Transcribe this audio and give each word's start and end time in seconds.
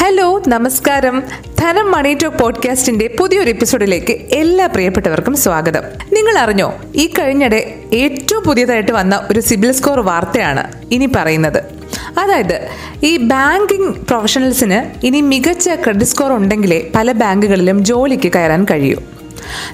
Hello 0.00 0.42
നമസ്കാരം. 0.48 1.22
ധനം 1.58 1.92
money 1.92 2.14
talk 2.14 2.36
പോഡ്കാസ്റ്റിന്റെ 2.36 3.16
പുതിയൊരു 3.18 3.48
എപ്പിസോഡിലേക്ക് 3.48 4.12
എല്ലാ 4.12 4.66
പ്രിയപ്പെട്ടവർക്കും 4.66 5.36
സ്വാഗതം. 5.36 5.82
നിങ്ങൾ 6.12 6.38
അറിഞ്ഞോ 6.38 6.74
ഈ 6.94 7.06
കഴിഞ്ഞിടെ 7.06 7.74
ഏറ്റവും 7.92 8.44
പുതിയതായിട്ട് 8.44 8.92
വന്ന 8.92 9.28
ഒരു 9.30 9.40
സിബിൽ 9.40 9.72
സ്കോർ 9.72 10.00
വാർത്തയാണ് 10.00 10.72
ഇനി 10.92 11.08
പറയുന്നത്. 11.16 11.62
അതായത് 12.18 12.68
ഈ 13.02 13.16
ബാങ്കിങ് 13.16 13.94
പ്രൊഫഷണൽസിന് 13.94 15.06
ഇനി 15.06 15.20
മികച്ച 15.20 15.68
ക്രെഡിറ്റ് 15.68 16.06
സ്കോർ 16.06 16.32
ഉണ്ടെങ്കിലേ 16.32 16.90
പല 16.94 17.12
ബാങ്കുകളിലും 17.12 17.84
ജോലിക്ക് 17.84 18.32
കയറാൻ 18.32 18.66
കഴിയൂ. 18.70 18.96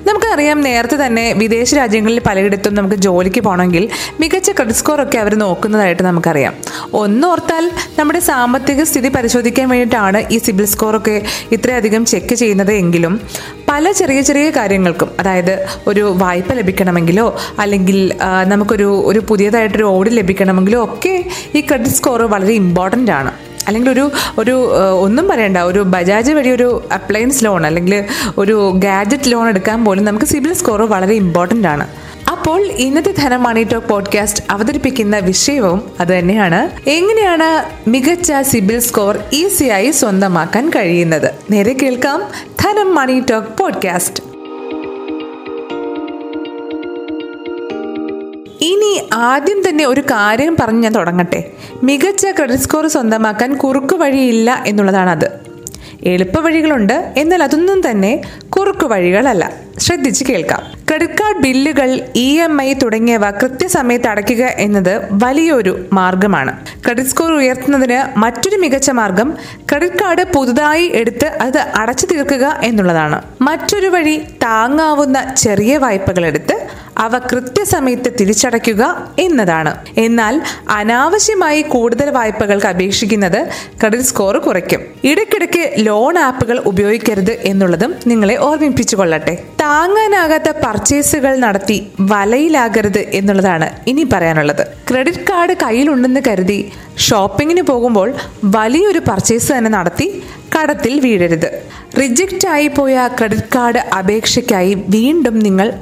നമുക്കറിയാം 0.06 0.60
നേരത്തെ 0.60 1.06
തന്നെ 1.06 1.32
വിദേശ 1.32 1.74
രാജ്യങ്ങളിൽ 1.74 2.20
പലയിടത്തും 2.26 2.74
നമുക്ക് 2.74 2.94
ജോലിക്ക് 2.94 3.40
പോകണമെങ്കിൽ 3.40 3.88
മികച്ച 4.20 4.50
ക്രെഡിറ്റ് 4.50 4.78
സ്കോർ 4.78 5.02
ഒക്കെ 5.02 5.18
അവർ 5.18 5.34
നോക്കുന്നതായിട്ട് 5.34 6.02
നമുക്കറിയാം. 6.02 6.54
ഒന്നോർത്താൽ 6.94 7.70
നമ്മുടെ 7.98 8.18
സാമ്പത്തിക 8.18 8.82
സ്ഥിതി 8.82 9.08
പരിശോധിക്കാൻ 9.08 9.68
വേണ്ടിയിട്ടാണ് 9.68 10.24
ഈ 10.32 10.38
സിബിൽ 10.38 10.64
സ്കോറൊക്കെ 10.64 11.22
ഇത്രയധികം 11.52 12.06
ചെക്ക് 12.06 12.34
ചെയ്യുന്നത് 12.34 12.72
എങ്കിലും 12.72 13.20
പല 13.68 13.92
ചെറിയ 13.92 14.20
ചെറിയ 14.20 14.50
കാര്യങ്ങൾക്കും 14.50 15.08
അതായത് 15.20 15.66
ഒരു 15.86 16.14
വായ്പ 16.18 16.52
ലഭിക്കണമെങ്കിലോ 16.52 17.36
അല്ലെങ്കിൽ 17.58 17.98
നമുക്കൊരു 18.44 19.02
ഒരു 19.06 19.18
പുതിയതായിട്ടൊരു 19.28 19.84
ഓടി 19.84 20.10
ലഭിക്കണമെങ്കിലോ 20.10 20.84
ഒക്കെ 20.84 21.14
ഈ 21.54 21.60
ക്രെഡിറ്റ് 21.60 21.90
സ്കോർ 21.90 22.22
വളരെ 22.22 22.52
ഇമ്പോർട്ടന്റ് 22.52 23.10
ആണ്. 23.10 23.45
അല്ലെങ്കിൽ 23.66 23.90
ഒരു 23.90 24.10
ഒരു 24.38 24.52
ഒന്നും 25.00 25.28
പറയണ്ട 25.28 25.56
ഒരു 25.56 25.80
ബജാജ് 25.80 26.32
വഴി 26.32 26.50
ഒരു 26.50 26.88
അപ്ലയൻസ് 26.94 27.44
ലോൺ 27.44 27.66
അല്ലെങ്കിൽ 27.66 28.04
ഒരു 28.38 28.72
ഗാഡ്ജറ്റ് 28.76 29.32
ലോൺ 29.32 29.48
എടുക്കാൻ 29.48 29.84
പോലും 29.84 30.04
നമുക്ക് 30.04 30.26
സിബിൽ 30.26 30.52
സ്കോർ 30.52 30.82
വളരെ 30.82 31.14
ഇമ്പോർട്ടന്റ് 31.14 31.68
ആണ്. 31.68 31.86
അപ്പോൾ 32.30 32.62
ഇന്നത്തെ 32.62 33.14
ധനം 33.18 33.42
മണി 33.42 33.62
ടോക്ക് 33.62 33.86
പോഡ്കാസ്റ്റ് 33.86 34.44
അവതരിപ്പിക്കുന്ന 34.50 35.18
വിഷയവും 35.18 35.82
അത് 36.00 36.18
തന്നെയാണ്. 36.18 36.88
എങ്ങനെയാണ് 36.88 37.48
മികച്ച 37.90 38.32
സിബിൽ 38.40 38.78
സ്കോർ 38.78 39.18
ഈസിയായി 39.32 39.90
സ്വന്തമാക്കാൻ 39.90 40.70
കഴിയുന്നത്? 40.76 41.34
നേരെ 41.50 41.72
കേൾക്കാം 41.72 42.22
ധനം 42.60 42.94
മണി 42.94 43.22
ടോക്ക് 43.30 43.58
പോഡ്കാസ്റ്റ് 43.58 44.22
ഇനി 48.60 49.08
ആദ്യം 49.12 49.62
തന്നെ 49.68 49.86
ഒരു 49.86 50.00
കാര്യം 50.00 50.56
പറഞ്ഞ് 50.60 50.82
ഞാൻ 50.82 50.94
തുടങ്ങട്ടെ. 50.94 51.50
മികച്ച 51.82 52.26
ക്രെഡിറ്റ് 52.26 52.62
സ്കോർ 52.62 52.86
സ്വന്തമാക്കാൻ 52.86 53.56
കുറുക്കു 53.56 53.96
വഴിയില്ല 53.96 54.64
എന്നുള്ളതാണത്. 54.66 55.46
എളുപ്പ 56.02 56.40
വഴികളുണ്ട് 56.40 57.12
എന്നാൽ 57.16 57.42
അതൊന്നും 57.42 57.90
തന്നെ 57.90 58.22
കുറുക്കു 58.48 58.86
വഴികളല്ല. 58.86 59.52
ശ്രദ്ധിച്ച് 59.78 60.24
കേൾക്കാം. 60.24 60.62
ക്രെഡിറ്റ് 60.88 61.12
കാർഡ് 61.12 61.38
ബില്ലുകൾ 61.38 62.00
ഇ 62.16 62.40
എം 62.40 62.62
ഐ 62.62 62.72
തുടങ്ങിയവ 62.72 63.30
കൃത്യസമയത്ത് 63.30 64.06
അടയ്ക്കുക 64.06 64.44
എന്നത് 64.44 65.08
വലിയൊരു 65.10 65.86
മാർഗമാണ്. 65.92 66.66
ക്രെഡിറ്റ് 66.84 67.08
സ്കോർ 67.08 67.32
ഉയർത്തുന്നതിന് 67.32 68.18
മറ്റൊരു 68.18 68.56
മികച്ച 68.56 68.90
മാർഗം 68.90 69.36
ക്രെഡിറ്റ് 69.70 69.98
കാർഡ് 70.00 70.24
പുതുതായി 70.34 70.90
എടുത്ത് 70.94 71.26
അത് 71.26 71.58
അടച്ചു 71.58 72.06
തീർക്കുക 72.06 72.60
എന്നുള്ളതാണ്. 72.64 73.22
മറ്റൊരു 73.40 73.86
വഴി 73.86 74.16
താങ്ങാവുന്ന 74.16 75.34
ചെറിയ 75.36 75.76
വായ്പകൾ 75.76 76.26
എടുത്ത് 76.26 76.66
അവ 76.98 77.18
കൃത്യസമയത്ത് 77.18 78.12
തിരിച്ചടയ്ക്കുക 78.20 79.08
എന്നതാണ്. 79.18 79.72
എന്നാൽ 79.98 80.42
അനാവശ്യമായി 80.68 81.62
കൂടുതൽ 81.62 82.10
വായ്പകൾക്ക് 82.10 82.66
അപേക്ഷിക്കുന്നത് 82.66 83.48
ക്രെഡിറ്റ് 83.80 84.04
സ്കോർ 84.04 84.36
കുറയ്ക്കും. 84.38 84.80
ഇടയ്ക്കിടയ്ക്ക് 85.04 85.72
ലോൺ 85.78 86.18
ആപ്പുകൾ 86.18 86.58
ഉപയോഗിക്കരുത് 86.58 87.32
എന്നുള്ളതും 87.42 87.94
നിങ്ങളെ 88.06 88.36
ഓർമ്മിപ്പിച്ചു 88.36 88.96
കൊള്ളട്ടെ 88.96 89.34
താങ്ങാനാകാത്ത 89.60 90.48
പർച്ചേസുകൾ 90.64 91.36
നടത്തി 91.36 91.92
വലയിലാകരുത് 92.00 92.98
എന്നുള്ളതാണ് 92.98 93.70
ഇനി 93.86 94.06
പറയാനുള്ളത്. 94.12 94.66
ക്രെഡിറ്റ് 94.90 95.24
കാർഡ് 95.30 95.56
കയ്യിലുണ്ടെന്ന് 95.62 96.20
കരുതി 96.28 96.72
ഷോപ്പിങ്ങിന് 96.98 97.62
പോകുമ്പോൾ 97.62 98.14
വലിയൊരു 98.44 98.98
പർച്ചേസ് 98.98 99.52
തന്നെ 99.52 99.70
നടത്തി 99.70 100.22
കടത്തിൽ 100.56 101.00
വീഴരുത്. 101.00 101.62
റിജക്റ്റ് 102.00 102.48
ആയി 102.48 102.68
പോയ 102.68 103.08
ക്രെഡിറ്റ് 103.18 103.50
കാർഡ് 103.54 103.80
അപേക്ഷയ്ക്കായി 103.98 104.84
വീണ്ടും 104.88 105.38
നിങ്ങൾ 105.38 105.72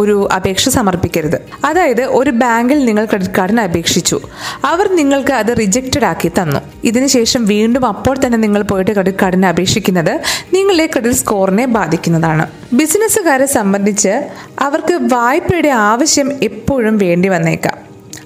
ഒരു 0.00 0.28
അപേക്ഷ 0.36 0.68
സമർപ്പിക്കരുത്. 0.68 1.38
അതായത് 1.64 2.02
ഒരു 2.04 2.30
ബാങ്കിൽ 2.30 2.84
നിങ്ങൾ 2.84 3.04
ക്രെഡിറ്റ് 3.04 3.34
കാർഡിന് 3.38 3.60
അപേക്ഷിച്ചു. 3.60 4.20
അവർ 4.64 4.96
നിങ്ങൾക്ക് 4.96 5.32
അത് 5.32 5.56
റിജക്റ്റഡ് 5.58 6.04
ആക്കി 6.04 6.32
തന്നു. 6.38 6.60
ഇതിനുശേഷം 6.84 7.44
വീണ്ടും 7.44 7.86
അപ്പോൾ 7.86 8.16
തന്നെ 8.26 8.38
നിങ്ങൾ 8.38 8.62
പോയിട്ട് 8.62 8.90
ക്രെഡിറ്റ് 8.90 9.18
കാർഡിന് 9.22 9.46
അപേക്ഷിക്കുന്നത് 9.46 10.20
നിങ്ങളുടെ 10.54 10.86
ക്രെഡിറ്റ് 10.86 11.16
സ്കോറിനെ 11.16 11.66
ബാധിക്കുന്നതാണ്. 11.66 12.46
ബിസിനസ്സുകാരെ 12.72 13.46
സംബന്ധിച്ച് 13.46 14.14
അവർക്ക് 14.60 14.98
വായ്പയുടെ 15.14 15.68
ആവശ്യം 15.68 16.30
എപ്പോഴും 16.42 16.98
വേണ്ടി 16.98 17.28
വന്നേക്കാം. 17.28 17.76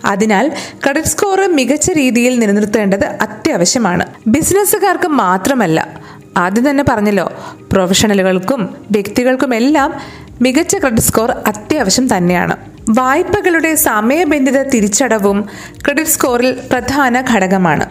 അതിനാൽ 0.04 0.47
ക്രെഡിറ്റ് 0.84 1.09
സ്കോർ 1.09 1.41
മികച്ച 1.54 1.91
രീതിയിൽ 1.91 2.38
നിലനിർത്തേണ്ടത് 2.38 3.04
അത്യാവശ്യമാണ്. 3.04 4.04
ബിസിനസ്സുകാർക്ക് 4.26 5.09
മാത്രമല്ല 5.09 5.99
ആദ്യം 6.36 6.70
തന്നെ 6.70 6.84
പറഞ്ഞല്ലോ 6.88 7.30
പ്രൊഫഷണലുകൾക്കും 7.72 8.76
വ്യക്തികൾക്കുമെല്ലാം 8.91 9.94
മികച്ച 10.42 10.76
ക്രെഡിറ്റ് 10.76 11.02
സ്കോർ 11.02 11.30
അത്യാവശ്യം 11.30 12.16
തന്നെയാണ്. 12.16 12.56
വായ്പകളുടെ 12.88 13.74
സമയബന്ധിത 13.74 14.62
തിരിച്ചടവും 14.62 15.48
ക്രെഡിറ്റ് 15.84 16.10
സ്കോറിൽ 16.10 16.58
പ്രധാന 16.72 17.20
ഘടകമാണ്. 17.20 17.86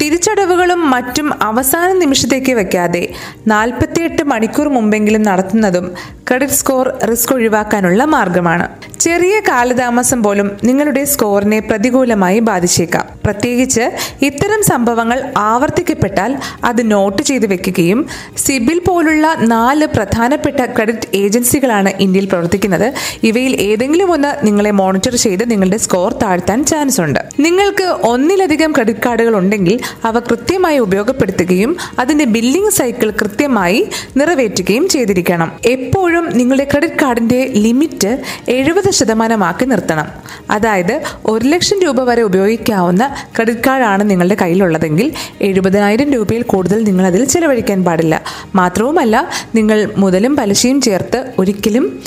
തിരിച്ചടവുകളും 0.00 0.90
മറ്റും 0.90 1.42
അവസാന 1.42 1.92
നിമിഷത്തേക്ക് 1.92 2.52
വയ്ക്കാതെ 2.52 3.08
നാൽപ്പത്തിയെട്ട് 3.46 4.22
മണിക്കൂർ 4.22 4.68
മുമ്പെങ്കിലും 4.68 5.22
നടത്തുന്നതും 5.22 5.94
ക്രെഡിറ്റ് 6.32 6.52
സ്കോർ 6.52 7.04
റിസ്ക് 7.10 7.34
ഒഴിവാക്കാനുള്ള 7.34 8.04
മാർഗമാണ്. 8.04 8.68
ചെറിയ 9.00 9.40
കാലതാമസം 9.48 10.22
പോലും 10.22 10.50
നിങ്ങളുടെ 10.64 11.04
സ്കോറിനെ 11.04 11.58
പ്രതികൂലമായി 11.58 12.38
ബാധിച്ചേക്കാം. 12.38 13.06
പ്രത്യേകിച്ച് 13.24 13.90
ഇത്തരം 14.22 14.62
സംഭവങ്ങൾ 14.62 15.32
ആവർത്തിക്കപ്പെട്ടാൽ 15.36 16.36
അത് 16.64 16.90
നോട്ട് 16.90 17.22
ചെയ്തു 17.22 17.46
വെക്കുകയും 17.46 18.06
സിബിൽ 18.36 18.80
പോലുള്ള 18.88 19.34
നാല് 19.40 19.86
പ്രധാനപ്പെട്ട 19.86 20.56
ക്രെഡിറ്റ് 20.56 21.16
ഏജൻസികളാണ് 21.16 21.92
ഇന്ത്യയിൽ 22.00 22.26
പ്രവർത്തിക്കുന്നത്. 22.26 22.92
ഇവയിൽ 23.22 23.60
ഏതെങ്കിലും 23.60 24.12
ഒന്ന് 24.12 24.46
നിങ്ങളെ 24.46 24.70
മോണിറ്റർ 24.70 25.16
ചെയ്ത് 25.16 25.50
നിങ്ങളുടെ 25.50 25.76
സ്കോർ 25.76 26.12
താഴ്ത്താൻ 26.12 26.64
ചാൻസ് 26.64 27.00
ഉണ്ട്. 27.00 27.20
നിങ്ങൾക്ക് 27.40 27.84
ഒന്നിലധികം 27.84 28.72
ക്രെഡിറ്റ് 28.72 29.00
കാർഡുകൾ 29.06 29.36
ഉണ്ടെങ്കിൽ 29.36 29.80
അവ 30.04 30.18
കൃത്യമായി 30.18 30.78
ഉപയോഗപ്പെടുത്തുകയും 30.78 31.76
അതിന്റെ 31.98 32.24
ബില്ലിംഗ് 32.24 32.70
സൈക്കിൾ 32.70 33.10
കൃത്യമായി 33.10 33.88
നിറവേറ്റുകയും 34.16 34.88
ചെയ്തിരിക്കണം. 34.88 35.52
എപ്പോഴും 35.66 36.21
നിങ്ങളുടെ 36.30 36.64
ക്രെഡിറ്റ് 36.64 36.94
കാർഡിന്റെ 36.94 37.52
ലിമിറ്റ് 37.54 38.22
എഴുപത് 38.48 38.90
ശതമാനമാക്കി 38.90 39.64
നിർത്തണം. 39.64 40.06
അതായത് 40.50 41.02
ഒരു 41.26 41.48
ലക്ഷം 41.48 41.82
രൂപ 41.82 42.00
വരെ 42.00 42.22
ഉപയോഗിക്കാവുന്ന 42.22 43.14
ക്രെഡിറ്റ് 43.36 43.60
കാർഡാണ് 43.66 44.10
നിങ്ങളുടെ 44.10 44.34
കയ്യിലുള്ളതെങ്കിൽ 44.34 45.12
എഴുപതിനായിരം 45.40 46.12
രൂപയിൽ 46.12 46.42
കൂടുതൽ 46.42 46.84
നിങ്ങൾ 46.84 47.06
അതിൽ 47.06 47.24
ചിലവഴിക്കാൻ 47.24 47.84
പാടില്ല. 47.84 48.22
മാത്രവുമല്ല 48.54 49.28
നിങ്ങൾ 49.54 49.90
മുതലും 49.96 50.36
പലിശയും 50.36 50.80
ചേർത്ത് 50.80 51.32
ഒരിക്കലും 51.38 52.02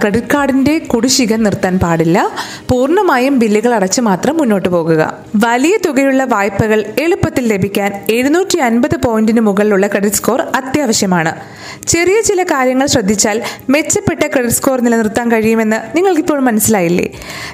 ക്രെഡിറ്റ് 0.00 0.32
കാർഡിന്റെ 0.34 0.78
കുടിശ്ശിക 0.78 1.34
നിർത്താൻ 1.34 1.78
പാടില്ല. 1.78 2.30
പൂർണമായും 2.70 3.38
ബില്ലുകൾ 3.38 3.74
അടച്ച് 3.74 4.00
മാത്രം 4.00 4.36
മുന്നോട്ട് 4.36 4.68
പോകുക. 4.68 5.14
വലിയ 5.36 5.76
തുകയുള്ള 5.86 6.24
വായ്പകൾ 6.24 6.84
എളുപ്പത്തിൽ 6.98 7.48
ലഭിക്കാൻ 7.48 7.92
എഴുന്നൂറ്റി 8.10 8.58
അൻപത് 8.58 8.96
പോയിന്റിന് 8.96 9.40
മുകളിലുള്ള 9.40 9.86
ക്രെഡിറ്റ് 9.86 10.16
സ്കോർ 10.16 10.40
അത്യാവശ്യമാണ്. 10.40 11.32
ചെറിയ 11.88 12.20
ചില 12.20 12.42
കാര്യങ്ങൾ 12.42 12.86
ശ്രദ്ധിച്ചാൽ 12.86 13.39
മെച്ചപ്പെട്ട 13.70 14.22
ക്രെഡിറ്റ് 14.26 14.56
സ്കോർ 14.56 14.80
നിലനിർത്താൻ 14.80 15.26
കഴിയുമെന്ന് 15.32 15.96
നിങ്ങൾക്കിപ്പോൾ 15.96 16.38
മനസ്സിലായില്ലേ? 16.48 17.06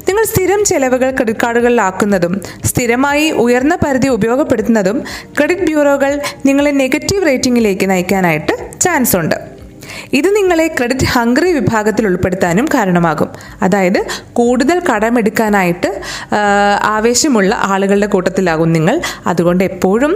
നിങ്ങൾ 0.09 0.25
സ്ഥിരം 0.25 0.65
ചെലവുകൾ 0.65 1.11
ക്രെഡിറ്റ് 1.11 1.41
കാർഡുകളിലാക്കുന്നതും 1.43 2.35
സ്ഥിരമായി 2.65 3.27
ഉയർന്ന 3.31 3.75
പരിധി 3.87 4.09
ഉപയോഗപ്പെടുത്തുന്നതും 4.09 5.05
ക്രെഡിറ്റ് 5.39 5.63
ബ്യൂറോകൾ 5.63 6.21
നിങ്ങളെ 6.47 6.71
നെഗറ്റീവ് 6.71 7.27
റേറ്റിംഗിലേക്ക് 7.27 7.91
നയിക്കാനായിട്ട് 7.91 8.81
ചാൻസ് 8.81 9.17
ഉണ്ട്. 9.17 9.37
ഇത് 10.13 10.37
നിങ്ങളെ 10.37 10.67
ക്രെഡിറ്റ് 10.79 11.07
ഹംഗ്രി 11.07 11.53
വിഭാഗത്തിൽ 11.53 12.05
ഉൾപ്പെടുത്താനും 12.07 12.67
കാരണമാകും. 12.75 13.29
അതായത് 13.63 13.99
കൂടുതൽ 14.33 14.83
കടമെടുക്കാനായിട്ട് 14.89 15.91
ആവേശമുള്ള 16.95 17.55
ആളുകളുടെ 17.73 18.07
കൂട്ടത്തിലാകും 18.07 18.73
നിങ്ങൾ. 18.73 18.97
അതുകൊണ്ട് 19.27 19.65
എപ്പോഴും 19.65 20.13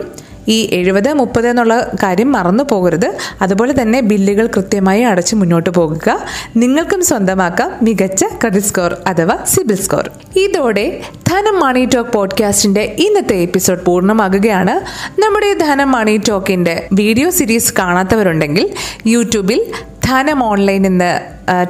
ഈ 0.48 0.70
എഴുപത് 0.72 1.12
മുപ്പത് 1.12 1.48
എന്നുള്ള 1.48 1.90
കാര്യം 2.02 2.32
മറന്നു 2.32 2.64
പോകരുത്. 2.64 3.16
അതുപോലെ 3.42 3.82
തന്നെ 3.82 4.00
ബില്ലുകൾ 4.00 4.46
കൃത്യമായി 4.46 5.02
അടച്ച് 5.02 5.36
മുന്നോട്ട് 5.36 5.70
പോകുക. 5.70 6.20
നിങ്ങൾക്കും 6.56 7.04
സ്വന്തമാക്കാം 7.04 7.72
മികച്ച 7.82 8.24
ക്രെഡിറ്റ് 8.24 8.66
സ്കോർ 8.66 8.96
അഥവാ 9.06 9.36
സിബിൽ 9.44 9.76
സ്കോർ 9.76 10.10
ഇതോടെ 10.36 11.00
ധനം 11.28 11.60
മണി 11.60 11.88
ടോക്ക് 11.94 12.10
പോഡ്കാസ്റ്റിന്റെ 12.10 12.96
ഇന്നത്തെ 12.98 13.36
എപ്പിസോഡ് 13.36 13.84
പൂർണമാകുകയാണ്. 13.84 14.74
നമ്മുടെ 15.20 15.52
ധനം 15.54 15.92
മണി 15.92 16.20
ടോക്കിന്റെ 16.28 16.88
വീഡിയോ 16.92 17.30
സീരീസ് 17.30 17.74
കാണാത്തവരുണ്ടെങ്കിൽ 17.78 18.70
യൂട്യൂബിൽ 19.06 19.66
ധനം 20.04 20.44
ഓൺലൈൻ 20.44 20.86
എന്ന് 20.86 21.20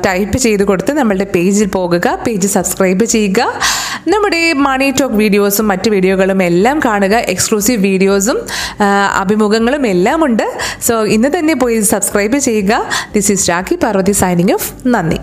ടൈപ്പ് 0.06 0.38
ചെയ്ത് 0.38 0.64
കൊടുത്ത് 0.64 0.93
നമ്മളുടെ 0.93 1.26
പേജിൽ 1.34 1.66
പോകുക. 1.66 2.19
പേജ് 2.26 2.49
സബ്സ്ക്രൈബ് 2.49 3.05
ചെയ്യുക. 3.05 3.52
നമ്മുടെ 4.12 4.41
മണി 4.67 4.87
ടോക്ക് 4.99 5.17
വീഡിയോസും 5.23 5.67
മറ്റ് 5.70 5.88
വീഡിയോകളും 5.94 6.43
എല്ലാം 6.50 6.76
കാണുക. 6.87 7.14
എക്സ്ക്ലൂസീവ് 7.35 7.81
വീഡിയോസും 7.88 8.38
അഭിമുഖങ്ങളും 9.23 9.85
എല്ലാം 9.94 10.25
ഉണ്ട് 10.29 10.47
സോ 10.87 10.94
ഇന്ന് 11.17 11.31
തന്നെ 11.37 11.56
പോയി 11.64 11.76
സബ്സ്ക്രൈബ് 11.94 12.38
ചെയ്യുക. 12.49 12.82
This 13.17 13.32
is 13.32 13.50
Rakhi 13.50 13.79
Parvathy 13.85 14.17
signing 14.23 14.55
off 14.58 14.70
നന്ദി. 14.94 15.20